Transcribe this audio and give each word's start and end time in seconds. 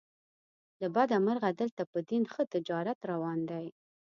له 0.81 0.87
بده 0.95 1.17
مرغه 1.25 1.49
دلته 1.61 1.81
په 1.91 1.99
دین 2.09 2.23
ښه 2.31 2.43
تجارت 2.53 2.99
روان 3.11 3.39
دی. 3.51 3.65